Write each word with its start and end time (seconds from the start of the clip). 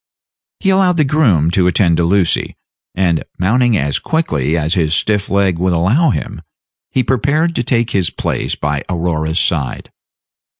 He 0.59 0.71
allowed 0.71 0.97
the 0.97 1.03
groom 1.03 1.51
to 1.51 1.67
attend 1.67 1.97
to 1.97 2.03
Lucy, 2.05 2.55
and, 2.95 3.23
mounting 3.37 3.77
as 3.77 3.99
quickly 3.99 4.57
as 4.57 4.73
his 4.73 4.95
stiff 4.95 5.29
leg 5.29 5.59
would 5.59 5.73
allow 5.73 6.09
him, 6.09 6.41
he 6.89 7.03
prepared 7.03 7.53
to 7.53 7.63
take 7.63 7.91
his 7.91 8.09
place 8.09 8.55
by 8.55 8.81
Aurora's 8.89 9.39
side. 9.39 9.91